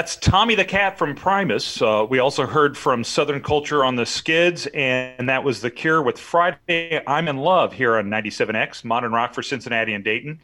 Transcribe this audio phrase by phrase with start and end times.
[0.00, 1.82] That's Tommy the Cat from Primus.
[1.82, 6.00] Uh, we also heard from Southern Culture on the Skids, and that was The Cure
[6.00, 10.40] with Friday I'm in Love here on 97X, Modern Rock for Cincinnati and Dayton.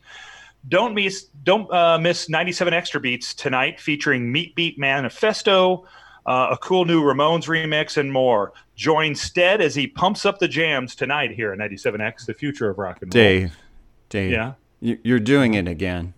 [0.69, 5.87] Don't miss, don't uh, miss 97 Extra Beats tonight, featuring Meat Beat Manifesto,
[6.27, 8.53] uh, a cool new Ramones remix, and more.
[8.75, 12.77] Join Stead as he pumps up the jams tonight here at 97X, the future of
[12.77, 13.25] rock and roll.
[13.25, 13.57] Dave,
[14.11, 14.53] Dave, Yeah.
[14.81, 16.13] you- you're doing it again.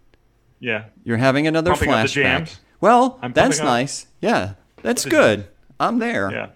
[0.59, 0.87] Yeah.
[1.05, 2.59] You're having another Pumping up the flashback.
[2.81, 4.07] Well, I'm that's nice.
[4.21, 5.47] Yeah, that's good.
[5.81, 6.31] I'm there.
[6.31, 6.47] Yeah.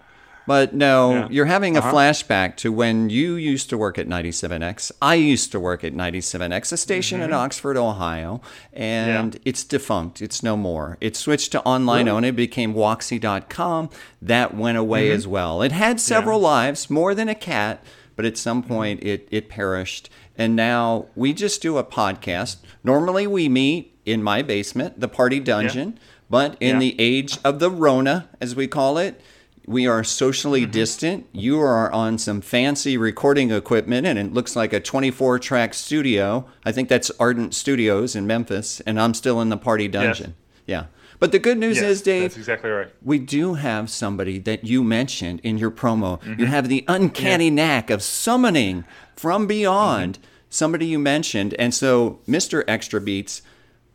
[0.45, 1.27] But no, Yeah.
[1.31, 1.93] you're having a Uh-huh.
[1.93, 4.91] flashback to when you used to work at 97X.
[5.01, 8.41] I used to work at 97X, a station in Oxford, Ohio,
[8.73, 9.37] and Mm-hmm.
[9.37, 9.49] Yeah.
[9.49, 10.21] it's defunct.
[10.21, 10.97] It's no more.
[10.99, 13.89] It switched to online only, it became Woxy.com.
[14.21, 15.15] That went away Mm-hmm.
[15.15, 15.61] as well.
[15.61, 17.81] It had several lives, more than a cat,
[18.17, 20.09] but at some point it, it perished.
[20.37, 22.57] And now we just do a podcast.
[22.83, 25.97] Normally we meet in my basement, the party dungeon,
[26.33, 26.79] but in Yeah.
[26.79, 29.21] the age of the Rona, as we call it,
[29.67, 30.71] we are socially Mm-hmm.
[30.71, 31.25] distant.
[31.31, 36.45] You are on some fancy recording equipment, and it looks like a 24 track studio.
[36.65, 40.33] I think that's Ardent Studios in Memphis, and I'm still in the party dungeon.
[40.65, 40.85] Yeah.
[41.19, 42.87] But the good news Yes, is, Dave, That's exactly right.
[43.03, 46.19] we do have somebody that you mentioned in your promo.
[46.19, 46.39] Mm-hmm.
[46.39, 50.27] You have the uncanny knack of summoning from beyond Mm-hmm.
[50.49, 51.53] somebody you mentioned.
[51.59, 52.63] And so, Mr.
[52.67, 53.43] Extra Beats,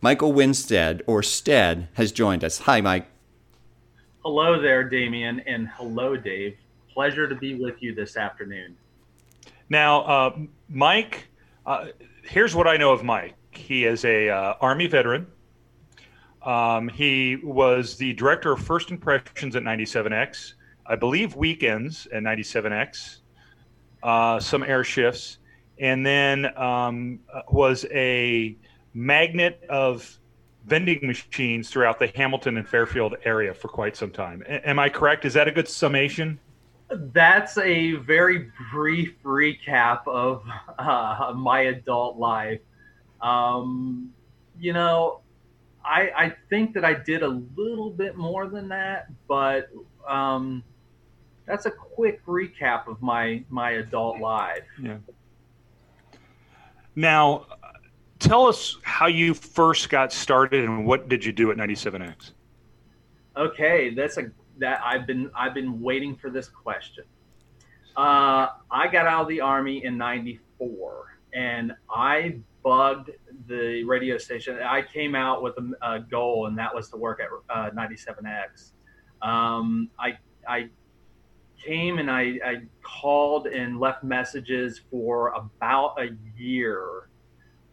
[0.01, 2.59] Michael Winstead, or Stead, has joined us.
[2.59, 3.07] Hi, Mike.
[4.23, 6.55] Hello there, Damien, and hello, Dave.
[6.93, 8.77] Pleasure to be with you this afternoon.
[9.69, 10.37] Now, uh,
[10.69, 11.27] Mike,
[11.65, 11.87] uh,
[12.23, 13.35] here's what I know of Mike.
[13.51, 15.27] He is a uh, Army veteran.
[16.43, 20.53] Um, he was the director of First Impressions at 97X,
[20.85, 23.17] I believe weekends at 97X,
[24.01, 25.39] uh, some air shifts,
[25.77, 27.19] and then um,
[27.51, 28.55] was a
[28.93, 30.19] magnet of
[30.65, 34.43] vending machines throughout the Hamilton and Fairfield area for quite some time.
[34.47, 35.25] A- am I correct?
[35.25, 36.39] Is that a good summation?
[36.89, 40.43] That's a very brief recap of
[40.79, 42.61] uh, my adult life.
[43.21, 44.11] Um,
[44.59, 45.21] you know,
[45.83, 49.69] I, I think that I did a little bit more than that, but
[50.07, 50.63] um,
[51.45, 54.63] that's a quick recap of my my adult life.
[54.81, 54.97] Yeah.
[56.95, 57.45] Now,
[58.19, 62.31] tell us how you first got started and what did you do at 97X?
[63.37, 67.05] Okay, that's a that I've been I've been waiting for this question.
[67.95, 73.11] Uh, I got out of the army in '94, and I bugged
[73.47, 74.59] the radio station.
[74.61, 78.71] I came out with a, a goal, and that was to work at uh, 97X.
[79.21, 80.69] Um, I I
[81.63, 87.08] came and I, I called and left messages for about a year.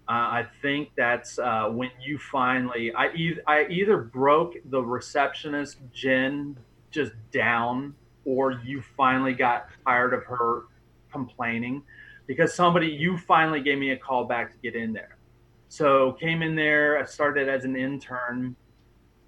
[0.09, 2.93] Uh, I think that's uh, when you finally.
[2.93, 6.57] I, e- I either broke the receptionist Jen
[6.93, 7.95] just down,
[8.25, 10.65] or you finally got tired of her
[11.11, 11.83] complaining,
[12.27, 15.17] because somebody you finally gave me a call back to get in there.
[15.69, 16.99] So came in there.
[16.99, 18.55] I started as an intern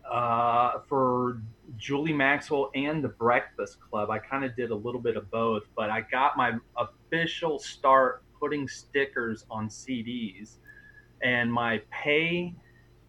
[0.09, 1.43] uh, for
[1.77, 4.11] Julie Maxwell and the Breakfast Club.
[4.11, 8.23] I kind of did a little bit of both, but I got my official start
[8.39, 10.57] putting stickers on CDs,
[11.23, 12.55] and my pay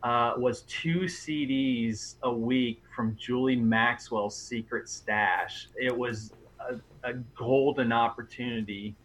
[0.04, 5.68] uh, was two CDs a week from Julie Maxwell's Secret Stash.
[5.76, 8.96] It was a, a golden opportunity.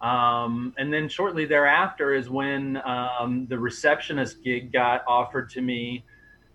[0.00, 6.04] Um, and then shortly thereafter is when um, the receptionist gig got offered to me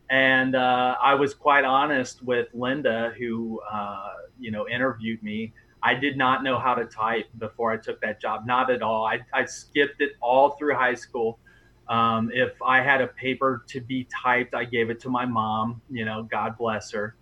[0.10, 5.54] and uh, I was quite honest with Linda, who uh, you know interviewed me.
[5.84, 9.06] I did not know how to type before I took that job, not at all.
[9.06, 11.40] I, I skipped it all through high school.
[11.88, 15.82] Um, if I had a paper to be typed, I gave it to my mom.
[15.90, 17.16] You know, God bless her.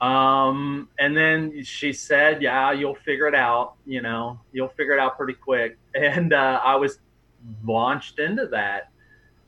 [0.00, 3.76] Um, and then she said, "Yeah, you'll figure it out.
[3.86, 6.98] You know, you'll figure it out pretty quick." And uh, I was
[7.64, 8.90] launched into that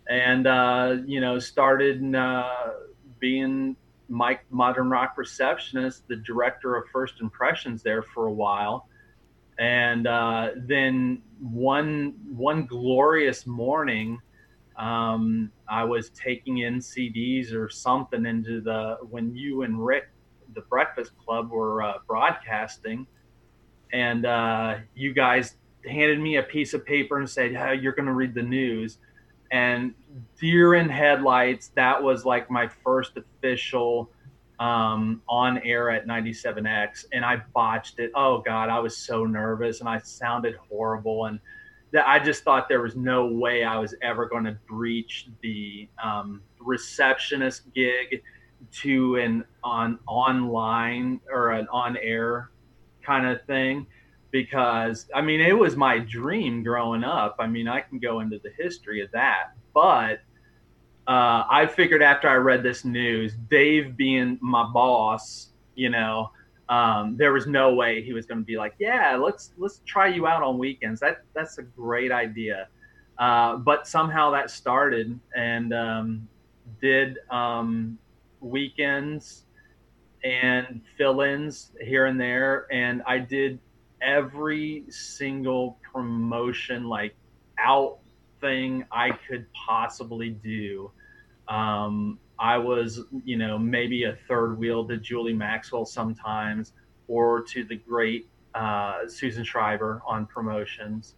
[0.09, 2.71] and uh, you know started uh,
[3.19, 3.77] being
[4.09, 8.89] Mike Modern Rock receptionist, the director of First Impressions there for a while,
[9.59, 14.19] and uh, then one one glorious morning,
[14.77, 20.11] um, I was taking in CDs or something into the when you and Rick,
[20.55, 23.07] the Breakfast Club, were uh, broadcasting,
[23.93, 25.57] and uh, you guys
[25.89, 28.99] handed me a piece of paper and said, hey, "You're going to read the news."
[29.51, 29.95] And
[30.41, 34.11] deer in headlights that was like my first official
[34.61, 38.11] um, on air at 97X, and I botched it.
[38.15, 41.39] Oh God, I was so nervous, and I sounded horrible, and
[41.93, 45.89] that I just thought there was no way I was ever going to breach the
[46.03, 48.23] um, receptionist gig
[48.83, 52.51] to an on online or an on air
[53.03, 53.87] kind of thing
[54.31, 57.37] because I mean it was my dream growing up.
[57.39, 60.21] I mean I can go into the history of that, but
[61.07, 66.31] uh, I figured after I read this news, Dave being my boss, you know,
[66.69, 70.07] um, there was no way he was going to be like, yeah, let's let's try
[70.09, 71.01] you out on weekends.
[71.01, 72.69] That that's a great idea.
[73.19, 76.29] Uh, but somehow that started and um,
[76.81, 77.99] did um,
[78.41, 79.45] weekends
[80.23, 83.59] and fill-ins here and there, and I did
[84.03, 87.15] every single promotion like
[87.59, 87.99] out
[88.41, 90.91] thing I could possibly do.
[91.49, 96.73] Um, I was, you know, maybe a third wheel to Julie Maxwell sometimes,
[97.09, 101.15] or to the great uh, Susan Schreiber on promotions.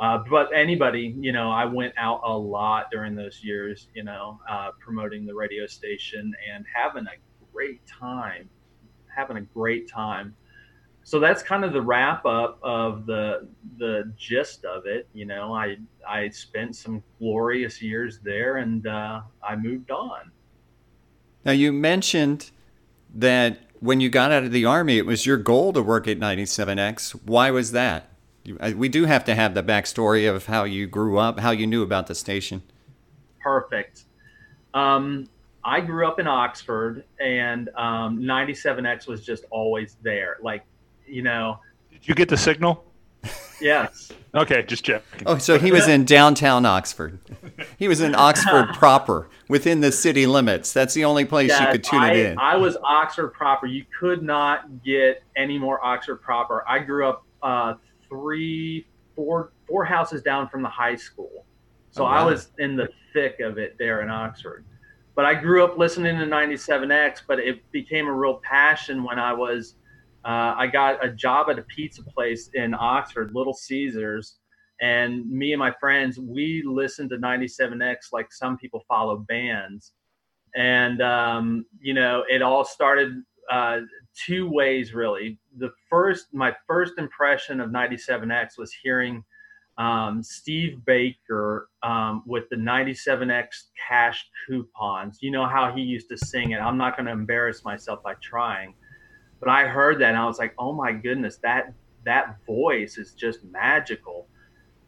[0.00, 4.38] Uh, but anybody, you know, I went out a lot during those years, you know,
[4.48, 7.16] uh, promoting the radio station and having a
[7.52, 8.48] great time,
[9.14, 10.36] having a great time.
[11.08, 15.08] So that's kind of the wrap up of the the gist of it.
[15.14, 20.30] You know, I I spent some glorious years there, and uh, I moved on.
[21.46, 22.50] Now you mentioned
[23.14, 26.18] that when you got out of the army, it was your goal to work at
[26.18, 27.12] 97X.
[27.24, 28.10] Why was that?
[28.76, 31.82] We do have to have the backstory of how you grew up, how you knew
[31.82, 32.62] about the station.
[33.40, 34.04] Perfect.
[34.74, 35.26] Um,
[35.64, 40.36] I grew up in Oxford, and um, 97X was just always there.
[40.42, 40.64] Like,
[41.08, 41.60] you know.
[41.90, 42.84] Did you get the signal?
[43.60, 44.12] Yes.
[44.34, 45.02] okay, just check.
[45.26, 47.18] Oh, so he was in downtown Oxford.
[47.78, 50.72] He was in Oxford proper, within the city limits.
[50.72, 52.38] That's the only place yes, you could tune I, it in.
[52.38, 53.66] I was Oxford proper.
[53.66, 56.64] You could not get any more Oxford proper.
[56.68, 57.74] I grew up uh,
[58.08, 61.44] three, four, four houses down from the high school.
[61.90, 62.12] So oh, wow.
[62.12, 64.64] I was in the thick of it there in Oxford.
[65.14, 69.32] But I grew up listening to 97X, but it became a real passion when I
[69.32, 69.74] was,
[70.28, 74.36] uh, I got a job at a pizza place in Oxford, Little Caesars.
[74.82, 79.92] And me and my friends, we listened to 97X like some people follow bands.
[80.54, 83.80] And, um, you know, it all started uh,
[84.26, 85.38] two ways really.
[85.56, 89.24] The first, my first impression of 97X was hearing
[89.78, 93.46] um, Steve Baker um, with the 97X
[93.88, 95.18] cash coupons.
[95.22, 96.58] You know how he used to sing it.
[96.58, 98.74] I'm not going to embarrass myself by trying,
[99.40, 101.72] but I heard that and I was like, oh my goodness, that
[102.04, 104.26] that voice is just magical.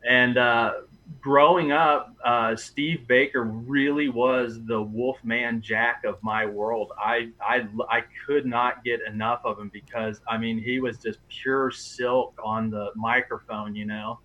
[0.08, 0.72] And uh,
[1.20, 6.92] growing up, uh, Steve Baker really was the Wolfman Jack of my world.
[6.98, 11.18] I, I, I could not get enough of him because, I mean, he was just
[11.28, 14.20] pure silk on the microphone, you know?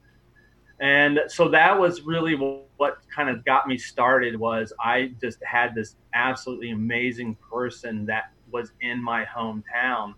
[0.80, 5.74] And so that was really what kind of got me started was I just had
[5.74, 10.14] this absolutely amazing person that was in my hometown.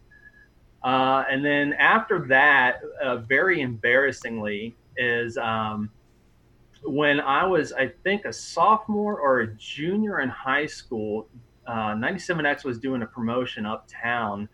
[0.83, 5.89] Uh, and then after that, uh, very embarrassingly, is um,
[6.83, 11.27] when I was, I think, a sophomore or a junior in high school,
[11.65, 14.47] uh, 97X was doing a promotion uptown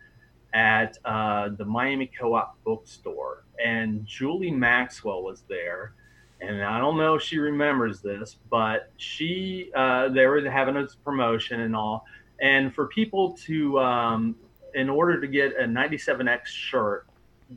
[0.54, 3.44] at uh, the Miami Co op bookstore.
[3.62, 5.92] And Julie Maxwell was there.
[6.40, 10.86] And I don't know if she remembers this, but she, uh, they were having a
[11.04, 12.04] promotion and all.
[12.40, 14.36] And for people to, um,
[14.74, 17.06] in order to get a 97X shirt,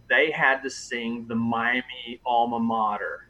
[0.09, 3.27] they had to sing the Miami alma mater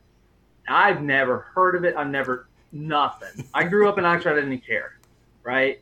[0.67, 1.95] I've never heard of it.
[1.95, 3.47] I've never nothing.
[3.53, 4.37] I grew up in Oxford.
[4.37, 4.99] I didn't care,
[5.43, 5.81] right?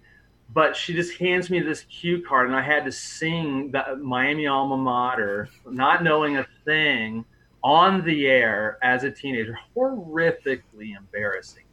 [0.53, 4.45] But she just hands me this cue card, and I had to sing the Miami
[4.45, 7.25] alma mater, not knowing a thing,
[7.63, 9.57] on the air as a teenager.
[9.75, 11.65] Horrifically embarrassing,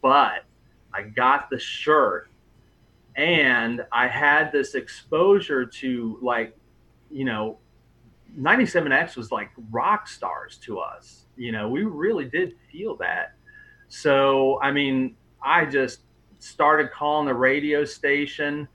[0.00, 0.44] but
[0.94, 2.28] I got the shirt,
[3.16, 6.56] and I had this exposure to like,
[7.10, 7.58] you know,
[8.38, 13.34] 97X was like rock stars to us you know, we really did feel that.
[13.88, 16.00] So, I mean, I just
[16.38, 18.66] started calling the radio station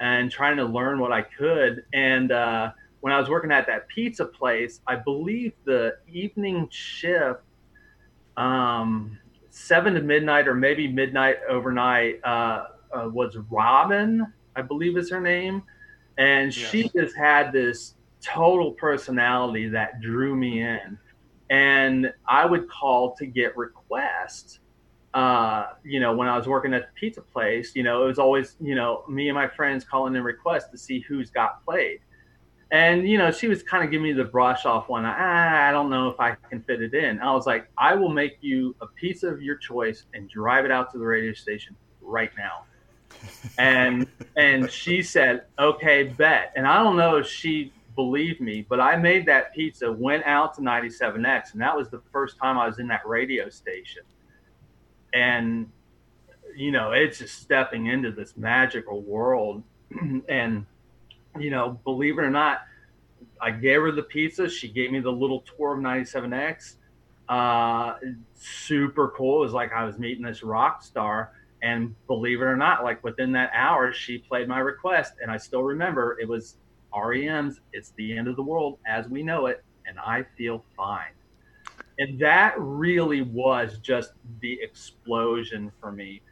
[0.00, 1.84] and trying to learn what I could.
[1.92, 7.40] And uh, when I was working at that pizza place, I believe the evening shift,
[8.36, 9.18] um,
[9.50, 14.26] seven to midnight or maybe midnight overnight, uh, uh, was Robin,
[14.56, 15.62] I believe is her name.
[16.18, 20.98] And she just had this total personality that drew me in
[21.50, 24.60] and I would call to get requests.
[25.14, 28.18] uh, you know, when I was working at the pizza place, you know, it was
[28.18, 32.00] always, you know, me and my friends calling in requests to see who's got played.
[32.70, 35.04] And, you know, she was kind of giving me the brush off one.
[35.06, 37.18] Ah, I don't know if I can fit it in.
[37.20, 40.70] I was like, I will make you a pizza of your choice and drive it
[40.70, 42.66] out to the radio station right now.
[43.58, 44.06] And
[44.36, 46.52] and she said, okay, bet.
[46.56, 50.54] And I don't know if she believed me, but I made that pizza, went out
[50.54, 54.02] to 97X, and that was the first time I was in that radio station.
[55.12, 55.70] And
[56.58, 59.62] you know it's just stepping into this magical world.
[60.28, 60.66] And
[61.38, 62.62] you know believe it or not
[63.40, 64.48] i gave her the pizza.
[64.48, 66.74] She gave me the little tour of 97x
[67.28, 67.96] uh,
[68.34, 69.40] super cool.
[69.40, 73.02] It was like i was meeting this rock star and believe it or not like
[73.02, 76.56] within that hour she played my request and i still remember it was
[76.92, 81.12] R.E.M.'s it's the end of the world as we know it and i feel fine
[81.98, 86.22] and that really was just the explosion for me.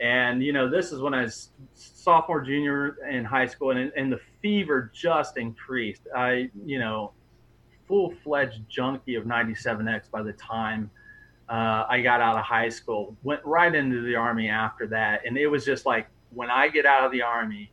[0.00, 4.12] And you know, this is when I was sophomore, junior in high school, and, and
[4.12, 6.02] the fever just increased.
[6.14, 7.12] I, you know,
[7.88, 10.90] full fledged junkie of 97X by the time
[11.48, 13.16] uh, I got out of high school.
[13.22, 16.86] Went right into the army after that, and it was just like when I get
[16.86, 17.70] out of the army,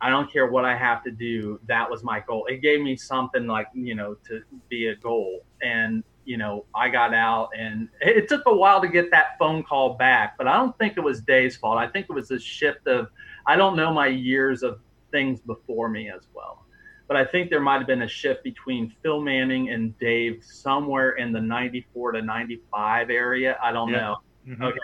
[0.00, 1.60] I don't care what I have to do.
[1.68, 2.46] That was my goal.
[2.46, 6.88] It gave me something like you know to be a goal, and you know, I
[6.88, 10.56] got out and it took a while to get that phone call back, but I
[10.56, 11.78] don't think it was Dave's fault.
[11.78, 13.08] I think it was a shift of,
[13.46, 14.78] I don't know my years of
[15.10, 16.66] things before me as well.
[17.10, 21.16] But I think there might have been a shift between Phil Manning and Dave somewhere
[21.16, 23.58] in the 94 to 95 area.
[23.60, 23.96] I don't yeah.
[23.96, 24.16] know.
[24.46, 24.62] Mm-hmm.
[24.62, 24.78] Okay.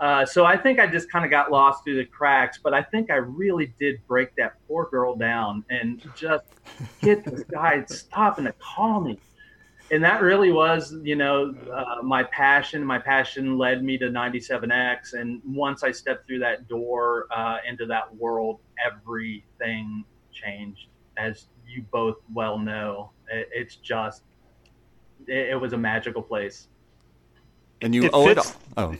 [0.00, 2.82] Uh, so I think I just kind of got lost through the cracks, but I
[2.82, 6.46] think I really did break that poor girl down and just
[7.02, 9.20] get this guy stopping to call me
[9.90, 12.84] and that really was, you know, uh, my passion.
[12.84, 15.14] My passion led me to 97X.
[15.14, 20.86] And once I stepped through that door uh, into that world, everything changed.
[21.20, 24.22] As you both well know, it, it's just,
[25.26, 26.68] it, it, was a magical place.
[27.82, 28.92] And you it owe fits, it all.
[28.92, 28.96] Oh.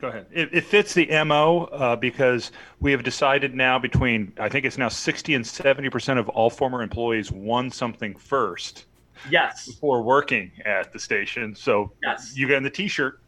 [0.00, 0.26] Go ahead.
[0.30, 4.78] It, it fits the MO uh, because we have decided now between, I think it's
[4.78, 8.86] now 60 and 70% of all former employees won something first
[9.30, 9.66] Yes.
[9.66, 11.54] Before working at the station.
[11.54, 12.36] So yes.
[12.36, 13.20] you got in the t-shirt.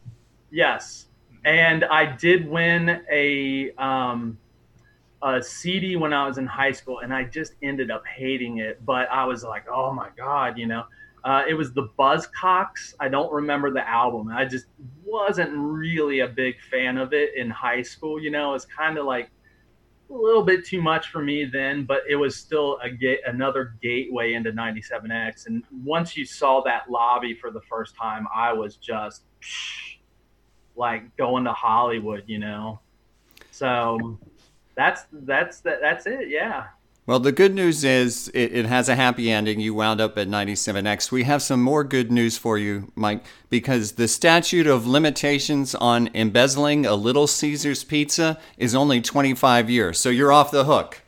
[0.51, 1.07] Yes.
[1.45, 4.39] And I did win a um,
[5.23, 8.85] a CD when I was in high school, and I just ended up hating it.
[8.85, 10.85] But I was like, oh my god, you know.
[11.23, 12.95] Uh, it was the Buzzcocks.
[12.99, 14.31] I don't remember the album.
[14.33, 14.67] I just
[15.05, 18.19] wasn't really a big fan of it in high school.
[18.19, 19.31] You know, it's kind of like
[20.11, 23.75] a little bit too much for me then, but it was still a gate, another
[23.83, 25.47] gateway into 97X.
[25.47, 29.25] And once you saw that lobby for the first time, I was just
[30.75, 32.81] like going to Hollywood, you know.
[33.51, 34.19] So
[34.75, 36.29] that's that's that's it.
[36.29, 36.67] Yeah.
[37.07, 39.59] Well, the good news is it, it, has a happy ending.
[39.59, 41.11] You wound up at 97X.
[41.11, 46.11] We have some more good news for you, Mike, because the statute of limitations on
[46.15, 49.99] embezzling a Little Caesars pizza is only 25 years.
[49.99, 51.03] So you're off the hook.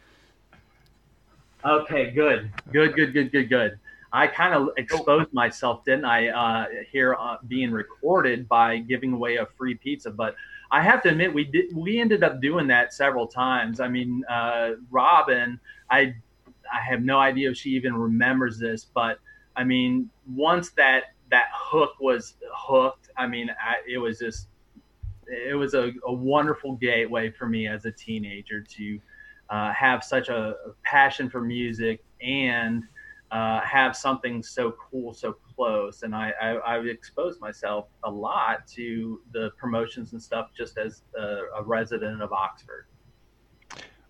[1.64, 2.50] Okay, good.
[2.72, 3.78] Good, good, good, good, good.
[4.12, 9.36] I kind of exposed myself, didn't I, uh, here uh, being recorded by giving away
[9.36, 10.10] a free pizza.
[10.10, 10.34] But
[10.72, 13.78] I have to admit, we did we ended up doing that several times.
[13.78, 15.60] I mean, uh, Robin
[15.90, 16.14] I
[16.72, 19.18] I have no idea if she even remembers this, but
[19.54, 24.48] I mean, once that that hook was hooked, I mean, I, it was just
[25.26, 29.00] it was a, a, wonderful gateway for me as a teenager to
[29.50, 32.82] uh, have such a, passion for music and
[33.30, 36.02] uh, have something so cool so close.
[36.02, 36.32] And I,
[36.64, 41.62] I, have exposed myself a lot to the promotions and stuff just as a, a
[41.62, 42.86] resident of Oxford.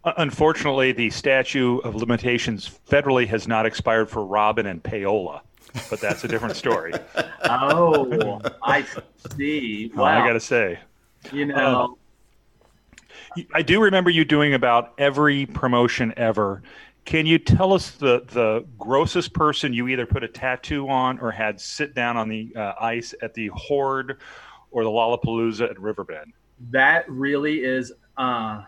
[0.04, 5.42] Unfortunately, the statute of limitations federally has not expired for Robin and Payola,
[5.88, 6.92] but that's a different story.
[7.44, 8.84] oh, I
[9.36, 9.92] see.
[9.94, 10.04] Wow.
[10.04, 10.80] I got to say,
[11.30, 11.96] you know,
[13.36, 16.62] uh, I do remember you doing about every promotion ever.
[17.04, 21.30] Can you tell us the the grossest person you either put a tattoo on or
[21.30, 24.16] had sit down on the uh, ice at the H.O.R.D.E.
[24.70, 26.32] or the Lollapalooza at Riverbend?
[26.70, 27.92] That really is.
[28.16, 28.62] Uh,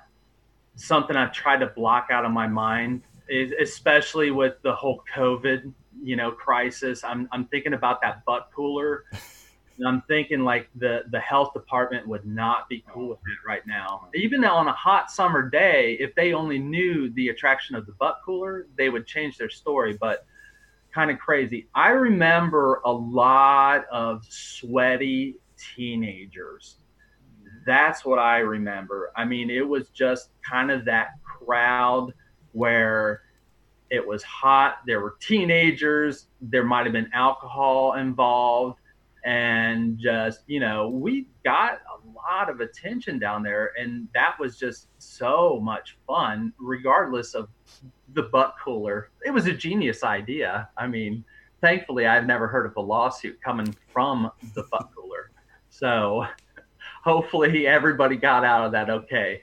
[0.77, 3.03] something I've tried to block out of my mind,
[3.61, 5.73] especially with the whole COVID,
[6.03, 7.05] you know, crisis.
[7.05, 9.05] I'm I'm thinking about that butt cooler.
[9.79, 13.67] And I'm thinking like the the health department would not be cool with that right
[13.67, 14.09] now.
[14.15, 18.21] Even on a hot summer day, if they only knew the attraction of the butt
[18.25, 19.97] cooler, they would change their story.
[20.01, 20.27] But
[20.93, 21.67] kind of crazy.
[21.75, 26.77] I remember a lot of sweaty teenagers
[27.65, 29.13] that's what I remember.
[29.17, 32.13] I mean, it was just kind of that crowd
[32.53, 33.23] where
[33.91, 34.79] it was hot.
[34.87, 36.27] There were teenagers.
[36.41, 38.79] There might have been alcohol involved.
[39.25, 43.73] And just, you know, we got a lot of attention down there.
[43.79, 47.49] And that was just so much fun, regardless of
[48.13, 49.11] the butt cooler.
[49.25, 50.69] It was a genius idea.
[50.77, 51.25] I mean,
[51.63, 55.31] thankfully, I've never heard of a lawsuit coming from the butt cooler.
[55.71, 56.27] So
[57.03, 59.43] hopefully everybody got out of that okay.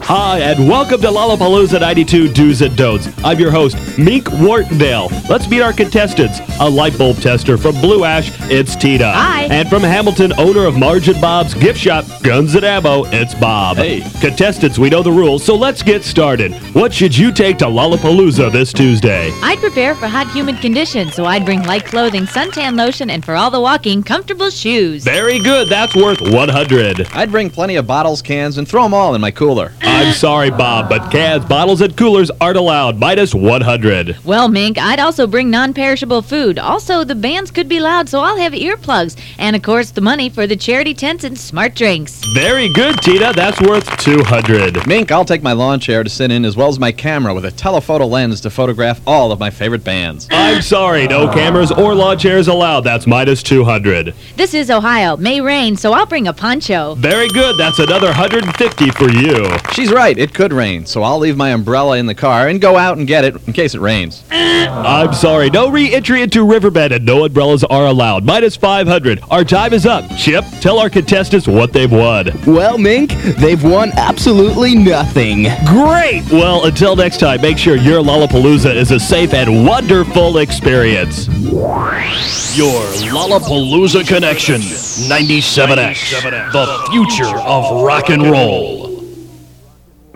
[0.00, 3.08] Hi, and welcome to Lollapalooza 92 Do's and Don'ts.
[3.22, 5.10] I'm your host, Meek Whartondale.
[5.28, 6.40] Let's meet our contestants.
[6.60, 9.12] A light bulb tester from Blue Ash, it's Tina.
[9.12, 9.44] Hi.
[9.50, 13.76] And from Hamilton, owner of Margin Bob's Gift Shop, Guns and Ammo, it's Bob.
[13.76, 14.00] Hey.
[14.20, 16.54] Contestants, we know the rules, so let's get started.
[16.74, 19.30] What should you take to Lollapalooza this Tuesday?
[19.42, 23.34] I'd prepare for hot, humid conditions, so I'd bring light clothing, suntan lotion, and for
[23.34, 25.04] all the walking, comfortable shoes.
[25.04, 27.08] Very good, that's worth 100.
[27.12, 29.72] I'd bring plenty of bottles, cans, and throw them all in my cooler.
[29.88, 32.98] I'm sorry, Bob, but cans, bottles, and coolers aren't allowed.
[32.98, 34.18] Minus 100.
[34.24, 36.58] Well, Mink, I'd also bring non perishable food.
[36.58, 39.16] Also, the bands could be loud, so I'll have earplugs.
[39.38, 42.22] And of course, the money for the charity tents and smart drinks.
[42.34, 43.32] Very good, Tina.
[43.32, 44.86] That's worth 200.
[44.86, 47.44] Mink, I'll take my lawn chair to sit in as well as my camera with
[47.44, 50.28] a telephoto lens to photograph all of my favorite bands.
[50.30, 52.82] I'm sorry, no cameras or lawn chairs allowed.
[52.82, 54.14] That's minus 200.
[54.36, 55.16] This is Ohio.
[55.16, 56.94] May rain, so I'll bring a poncho.
[56.96, 57.56] Very good.
[57.58, 59.46] That's another 150 for you.
[59.78, 62.76] She's right, it could rain, so I'll leave my umbrella in the car and go
[62.76, 64.24] out and get it in case it rains.
[64.32, 68.24] I'm sorry, no re-entry into Riverbend and no umbrellas are allowed.
[68.24, 69.20] Minus 500.
[69.30, 70.04] Our time is up.
[70.16, 72.32] Chip, tell our contestants what they've won.
[72.44, 75.44] Well, Mink, they've won absolutely nothing.
[75.64, 76.24] Great!
[76.32, 81.28] Well, until next time, make sure your Lollapalooza is a safe and wonderful experience.
[81.28, 82.82] Your
[83.12, 88.87] Lollapalooza connection, 97X, the future of rock and roll.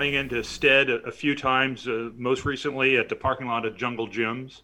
[0.03, 3.77] Coming into Stead a, a few times, uh, most recently at the parking lot of
[3.77, 4.63] Jungle Jim's,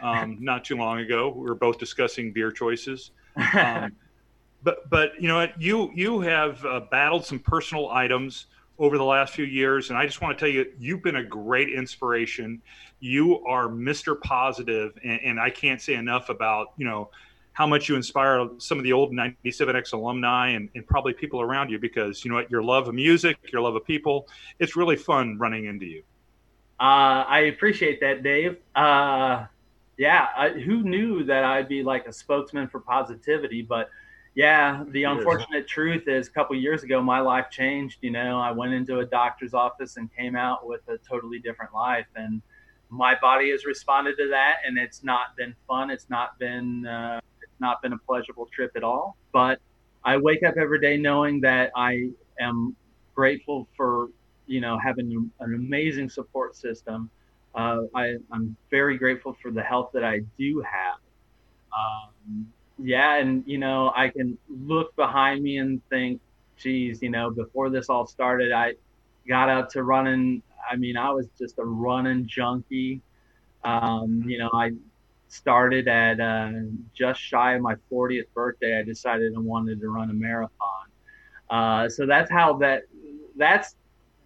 [0.00, 1.28] um, not too long ago.
[1.28, 3.10] We were both discussing beer choices.
[3.54, 3.92] Um,
[4.62, 8.46] but but you know what you you have uh, battled some personal items
[8.78, 11.24] over the last few years and i just want to tell you you've been a
[11.24, 12.60] great inspiration
[13.00, 17.10] you are mr positive and, and i can't say enough about you know
[17.52, 21.70] how much you inspire some of the old 97x alumni and, and probably people around
[21.70, 24.26] you because you know what your love of music your love of people
[24.58, 26.02] it's really fun running into you
[26.80, 28.56] Uh, I appreciate that, Dave.
[28.74, 29.46] Uh,
[29.98, 33.62] yeah, I, who knew that I'd be like a spokesman for positivity?
[33.62, 33.88] But
[34.34, 37.98] yeah, the unfortunate truth is, a couple years ago, my life changed.
[38.00, 41.72] You know, I went into a doctor's office and came out with a totally different
[41.72, 42.42] life, and
[42.88, 45.88] my body has responded to that, and it's not been fun.
[45.88, 47.20] It's not been uh,
[47.62, 49.16] not been a pleasurable trip at all.
[49.32, 49.60] But
[50.04, 52.76] I wake up every day knowing that I am
[53.14, 54.08] grateful for
[54.46, 57.08] you know having an amazing support system.
[57.54, 60.98] Uh, I, I'm very grateful for the health that I do have.
[61.72, 66.20] Um, yeah, and you know I can look behind me and think,
[66.56, 68.74] geez, you know, before this all started, I
[69.28, 70.42] got out to running.
[70.70, 73.00] I mean, I was just a running junkie.
[73.64, 74.72] Um, you know, I
[75.32, 76.50] started at uh,
[76.94, 78.78] just shy of my 40th birthday.
[78.78, 80.86] I decided I wanted to run a marathon.
[81.48, 82.82] Uh, so that's how that
[83.36, 83.76] that's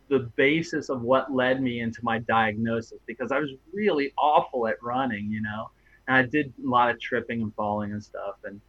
[0.08, 4.80] the basis of what led me into my diagnosis because I was really awful at
[4.82, 5.70] running, you know,
[6.06, 8.36] and I did a lot of tripping and falling and stuff.
[8.44, 8.60] And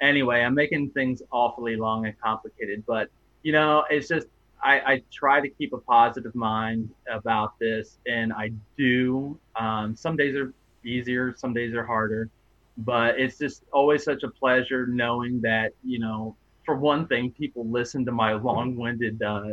[0.00, 3.08] anyway, I'm making things awfully long and complicated, but
[3.42, 4.26] you know, it's just
[4.62, 9.38] I, I try to keep a positive mind about this, and I do.
[9.54, 12.30] Um, some days are easier, some days are harder,
[12.78, 17.66] but it's just always such a pleasure knowing that you know, for one thing, people
[17.68, 19.48] listen to my long-winded uh,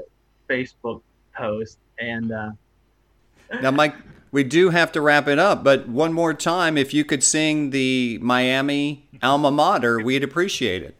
[0.50, 1.02] Facebook
[1.36, 2.52] post, and uh,
[3.62, 3.96] Now, Mike,
[4.32, 7.72] we do have to wrap it up, but one more time, if you could sing
[7.72, 10.96] the Miami alma mater, we'd appreciate it.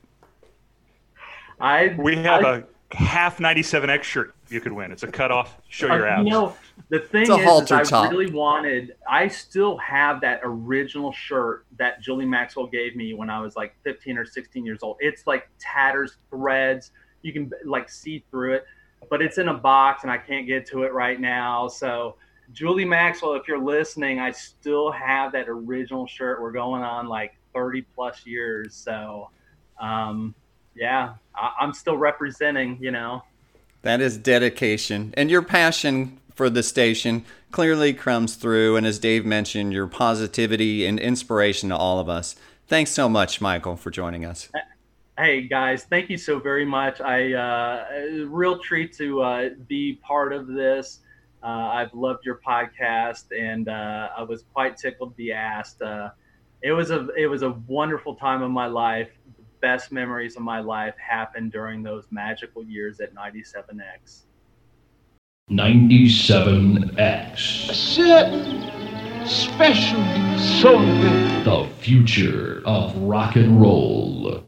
[1.60, 5.88] I we have I, a half 97x shirt you could win it's a cutoff show
[5.88, 6.56] your Uh, abs You know,
[6.90, 8.12] the thing It's a is, is halter I top.
[8.12, 8.96] really wanted.
[9.10, 13.76] I still have that original shirt that Julie Maxwell gave me when I was like
[13.84, 14.98] 15 or 16 years old.
[15.00, 16.92] It's like tatters, threads.
[17.22, 18.66] You can like see through it,
[19.10, 21.68] but it's in a box and I can't get to it right now.
[21.70, 22.16] So,
[22.52, 26.42] Julie Maxwell, if you're listening, I still have that original shirt.
[26.42, 28.76] We're going on like 30 plus years.
[28.76, 29.30] So,
[29.80, 30.36] um,
[30.76, 32.78] yeah, I, I'm still representing.
[32.82, 33.24] You know.
[33.84, 35.14] That is dedication.
[35.18, 38.76] And your passion for the station clearly comes through.
[38.76, 42.36] And as Dave mentioned, your positivity and inspiration to all of us.
[42.68, 44.50] Thanks so much, Michael, for joining us.
[45.18, 47.02] Hey guys, thank you so very much.
[47.02, 51.00] I uh, a real treat to uh, be part of this.
[51.44, 55.82] Uh, I've loved your podcast, and uh, I was quite tickled to be asked.
[55.82, 56.12] Uh,
[56.62, 59.10] it was a it was a wonderful time of my life.
[59.62, 64.24] The best memories of my life happened during those magical years at 97X.
[65.52, 67.70] 97X.
[67.70, 70.04] A certain special
[70.40, 71.44] something.
[71.44, 74.40] The future of rock and roll.